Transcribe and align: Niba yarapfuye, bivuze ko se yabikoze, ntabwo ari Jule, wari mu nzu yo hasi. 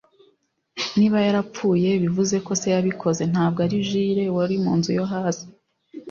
Niba 0.97 1.17
yarapfuye, 1.25 1.89
bivuze 2.03 2.35
ko 2.45 2.51
se 2.61 2.67
yabikoze, 2.75 3.23
ntabwo 3.31 3.59
ari 3.65 3.77
Jule, 3.87 4.23
wari 4.35 4.55
mu 4.63 4.71
nzu 4.77 4.91
yo 4.97 5.05
hasi. 5.11 5.45